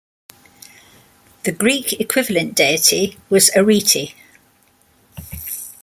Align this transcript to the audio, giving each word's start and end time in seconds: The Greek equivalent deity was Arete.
The 1.43 1.51
Greek 1.51 1.99
equivalent 2.01 2.55
deity 2.55 3.19
was 3.29 3.51
Arete. 3.55 4.15